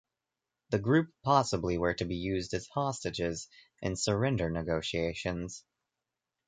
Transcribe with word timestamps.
The 0.71 0.79
group 0.79 1.13
possibly 1.23 1.77
were 1.77 1.93
to 1.93 2.05
be 2.05 2.15
used 2.15 2.55
as 2.55 2.65
hostages 2.73 3.47
in 3.83 3.95
surrender 3.95 4.49
negotiations. 4.49 5.63